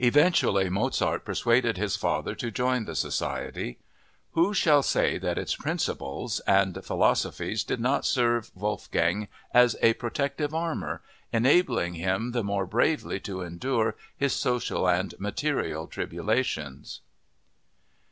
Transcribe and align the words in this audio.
Eventually 0.00 0.68
Mozart 0.68 1.24
persuaded 1.24 1.76
his 1.78 1.94
father 1.94 2.34
to 2.34 2.50
join 2.50 2.84
the 2.84 2.96
society. 2.96 3.78
Who 4.32 4.52
shall 4.52 4.82
say 4.82 5.18
that 5.18 5.38
its 5.38 5.54
principles 5.54 6.40
and 6.48 6.84
philosophies 6.84 7.62
did 7.62 7.78
not 7.78 8.04
serve 8.04 8.50
Wolfgang 8.56 9.28
as 9.54 9.76
a 9.80 9.92
protective 9.94 10.52
armor, 10.52 11.00
enabling 11.32 11.94
him 11.94 12.32
the 12.32 12.42
more 12.42 12.66
bravely 12.66 13.20
to 13.20 13.42
endure 13.42 13.94
his 14.16 14.32
social 14.34 14.88
and 14.88 15.14
material 15.20 15.86
tribulations? 15.86 17.02